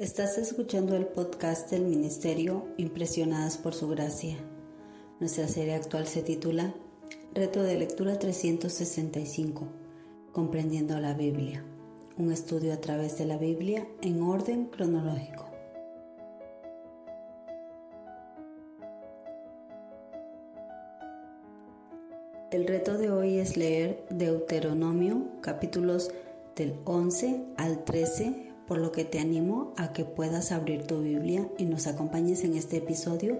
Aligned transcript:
Estás 0.00 0.38
escuchando 0.38 0.96
el 0.96 1.06
podcast 1.06 1.70
del 1.70 1.82
Ministerio 1.84 2.66
Impresionadas 2.78 3.58
por 3.58 3.74
Su 3.74 3.86
Gracia. 3.86 4.36
Nuestra 5.20 5.46
serie 5.46 5.74
actual 5.74 6.08
se 6.08 6.22
titula 6.22 6.74
Reto 7.32 7.62
de 7.62 7.78
Lectura 7.78 8.18
365, 8.18 9.68
Comprendiendo 10.32 10.98
la 10.98 11.14
Biblia. 11.14 11.64
Un 12.18 12.32
estudio 12.32 12.72
a 12.72 12.80
través 12.80 13.18
de 13.18 13.26
la 13.26 13.38
Biblia 13.38 13.86
en 14.02 14.20
orden 14.20 14.64
cronológico. 14.64 15.48
El 22.50 22.66
reto 22.66 22.98
de 22.98 23.12
hoy 23.12 23.38
es 23.38 23.56
leer 23.56 24.04
Deuteronomio 24.10 25.28
capítulos 25.40 26.10
del 26.56 26.80
11 26.84 27.44
al 27.56 27.84
13 27.84 28.53
por 28.66 28.78
lo 28.78 28.92
que 28.92 29.04
te 29.04 29.18
animo 29.18 29.72
a 29.76 29.92
que 29.92 30.04
puedas 30.04 30.52
abrir 30.52 30.86
tu 30.86 31.00
Biblia 31.00 31.48
y 31.58 31.64
nos 31.64 31.86
acompañes 31.86 32.44
en 32.44 32.54
este 32.54 32.78
episodio 32.78 33.38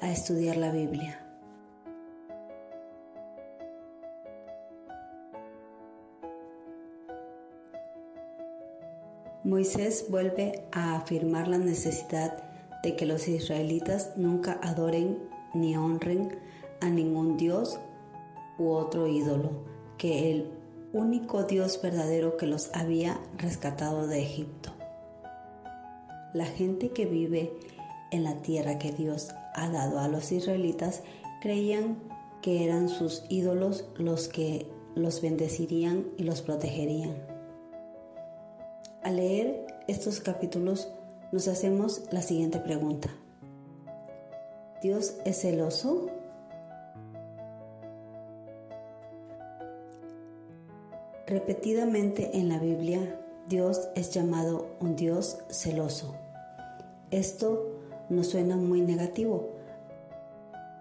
a 0.00 0.10
estudiar 0.10 0.56
la 0.56 0.72
Biblia. 0.72 1.24
Moisés 9.44 10.06
vuelve 10.10 10.64
a 10.72 10.96
afirmar 10.96 11.48
la 11.48 11.58
necesidad 11.58 12.42
de 12.82 12.96
que 12.96 13.06
los 13.06 13.28
israelitas 13.28 14.12
nunca 14.16 14.60
adoren 14.62 15.18
ni 15.54 15.76
honren 15.76 16.38
a 16.80 16.90
ningún 16.90 17.36
dios 17.36 17.78
u 18.58 18.68
otro 18.68 19.06
ídolo, 19.06 19.64
que 19.96 20.30
el 20.30 20.50
único 20.92 21.44
Dios 21.44 21.80
verdadero 21.82 22.36
que 22.36 22.46
los 22.46 22.70
había 22.74 23.20
rescatado 23.36 24.06
de 24.06 24.22
Egipto. 24.22 24.72
La 26.32 26.46
gente 26.46 26.90
que 26.90 27.06
vive 27.06 27.52
en 28.10 28.24
la 28.24 28.42
tierra 28.42 28.78
que 28.78 28.92
Dios 28.92 29.28
ha 29.54 29.68
dado 29.70 29.98
a 29.98 30.08
los 30.08 30.32
israelitas 30.32 31.02
creían 31.40 31.98
que 32.42 32.64
eran 32.64 32.88
sus 32.88 33.24
ídolos 33.28 33.88
los 33.96 34.28
que 34.28 34.66
los 34.94 35.20
bendecirían 35.20 36.06
y 36.16 36.24
los 36.24 36.42
protegerían. 36.42 37.16
Al 39.02 39.16
leer 39.16 39.66
estos 39.86 40.20
capítulos 40.20 40.88
nos 41.32 41.48
hacemos 41.48 42.02
la 42.10 42.22
siguiente 42.22 42.58
pregunta. 42.58 43.08
¿Dios 44.82 45.16
es 45.24 45.40
celoso? 45.40 46.10
Repetidamente 51.28 52.38
en 52.38 52.48
la 52.48 52.58
Biblia, 52.58 53.20
Dios 53.50 53.90
es 53.94 54.12
llamado 54.14 54.66
un 54.80 54.96
Dios 54.96 55.36
celoso. 55.50 56.14
Esto 57.10 57.66
nos 58.08 58.28
suena 58.28 58.56
muy 58.56 58.80
negativo, 58.80 59.50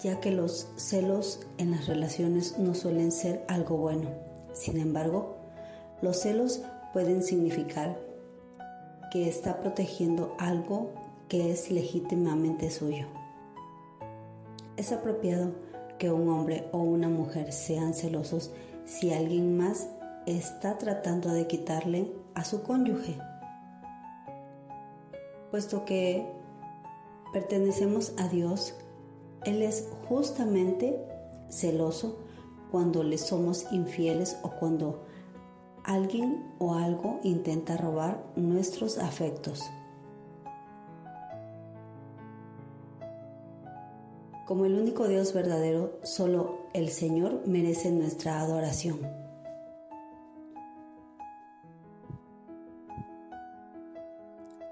ya 0.00 0.20
que 0.20 0.30
los 0.30 0.68
celos 0.76 1.40
en 1.56 1.70
las 1.70 1.86
relaciones 1.86 2.58
no 2.58 2.74
suelen 2.74 3.10
ser 3.10 3.42
algo 3.48 3.78
bueno. 3.78 4.10
Sin 4.52 4.76
embargo, 4.76 5.34
los 6.02 6.20
celos 6.20 6.60
pueden 6.92 7.22
significar 7.22 7.98
que 9.10 9.26
está 9.26 9.60
protegiendo 9.60 10.36
algo 10.38 10.90
que 11.26 11.52
es 11.52 11.70
legítimamente 11.70 12.70
suyo. 12.70 13.06
Es 14.76 14.92
apropiado 14.92 15.52
que 15.98 16.12
un 16.12 16.28
hombre 16.28 16.68
o 16.72 16.80
una 16.80 17.08
mujer 17.08 17.50
sean 17.50 17.94
celosos 17.94 18.52
si 18.84 19.10
alguien 19.10 19.56
más 19.56 19.88
está 20.26 20.78
tratando 20.78 21.32
de 21.32 21.46
quitarle 21.46 22.12
a 22.34 22.44
su 22.44 22.62
cónyuge, 22.62 23.18
puesto 25.50 25.84
que 25.84 26.26
pertenecemos 27.32 28.12
a 28.16 28.28
Dios, 28.28 28.74
Él 29.44 29.62
es 29.62 29.88
justamente 30.08 30.98
celoso 31.48 32.18
cuando 32.70 33.02
le 33.02 33.18
somos 33.18 33.66
infieles 33.72 34.36
o 34.42 34.50
cuando 34.50 35.04
alguien 35.84 36.42
o 36.58 36.74
algo 36.74 37.20
intenta 37.22 37.76
robar 37.76 38.24
nuestros 38.36 38.98
afectos. 38.98 39.62
Como 44.46 44.66
el 44.66 44.78
único 44.78 45.08
Dios 45.08 45.32
verdadero, 45.32 45.98
solo 46.02 46.58
el 46.74 46.90
Señor 46.90 47.46
merece 47.46 47.90
nuestra 47.90 48.40
adoración. 48.40 49.23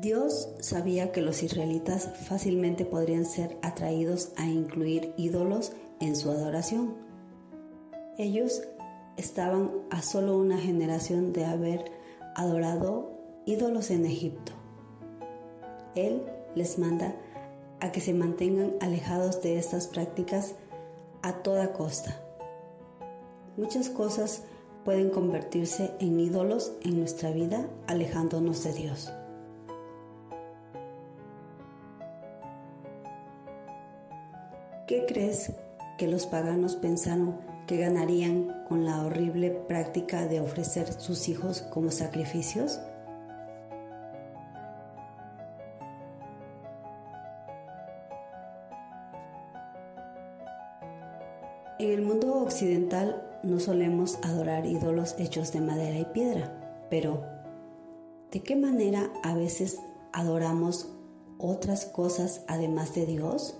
Dios 0.00 0.48
sabía 0.60 1.12
que 1.12 1.20
los 1.20 1.42
israelitas 1.42 2.08
fácilmente 2.26 2.86
podrían 2.86 3.26
ser 3.26 3.58
atraídos 3.60 4.32
a 4.38 4.46
incluir 4.46 5.12
ídolos 5.18 5.72
en 6.00 6.16
su 6.16 6.30
adoración. 6.30 6.94
Ellos 8.16 8.62
estaban 9.18 9.70
a 9.90 10.00
solo 10.00 10.38
una 10.38 10.56
generación 10.56 11.34
de 11.34 11.44
haber 11.44 11.84
adorado 12.34 13.10
ídolos 13.44 13.90
en 13.90 14.06
Egipto. 14.06 14.52
Él 15.94 16.22
les 16.54 16.78
manda 16.78 17.14
a 17.80 17.92
que 17.92 18.00
se 18.00 18.14
mantengan 18.14 18.76
alejados 18.80 19.42
de 19.42 19.58
estas 19.58 19.86
prácticas 19.86 20.54
a 21.20 21.42
toda 21.42 21.74
costa. 21.74 22.18
Muchas 23.58 23.90
cosas 23.90 24.44
pueden 24.82 25.10
convertirse 25.10 25.90
en 26.00 26.18
ídolos 26.18 26.72
en 26.84 26.98
nuestra 26.98 27.32
vida 27.32 27.68
alejándonos 27.86 28.64
de 28.64 28.72
Dios. 28.72 29.12
¿Qué 34.90 35.06
crees 35.06 35.52
que 35.98 36.08
los 36.08 36.26
paganos 36.26 36.74
pensaron 36.74 37.38
que 37.68 37.76
ganarían 37.76 38.64
con 38.68 38.84
la 38.84 39.04
horrible 39.04 39.50
práctica 39.50 40.26
de 40.26 40.40
ofrecer 40.40 40.92
sus 40.92 41.28
hijos 41.28 41.62
como 41.62 41.92
sacrificios? 41.92 42.80
En 51.78 51.90
el 51.92 52.02
mundo 52.02 52.42
occidental 52.42 53.22
no 53.44 53.60
solemos 53.60 54.18
adorar 54.24 54.66
ídolos 54.66 55.14
hechos 55.20 55.52
de 55.52 55.60
madera 55.60 56.00
y 56.00 56.06
piedra, 56.06 56.52
pero 56.90 57.22
¿de 58.32 58.42
qué 58.42 58.56
manera 58.56 59.08
a 59.22 59.36
veces 59.36 59.78
adoramos 60.12 60.88
otras 61.38 61.86
cosas 61.86 62.42
además 62.48 62.92
de 62.96 63.06
Dios? 63.06 63.59